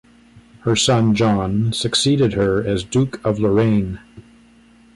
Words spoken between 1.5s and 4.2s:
succeeded her as Duke of Lorraine.